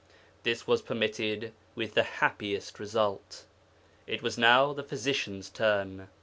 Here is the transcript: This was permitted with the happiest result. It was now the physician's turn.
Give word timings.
This 0.41 0.65
was 0.65 0.81
permitted 0.81 1.53
with 1.75 1.93
the 1.93 2.01
happiest 2.01 2.79
result. 2.79 3.45
It 4.07 4.23
was 4.23 4.35
now 4.35 4.73
the 4.73 4.81
physician's 4.81 5.47
turn. 5.47 6.07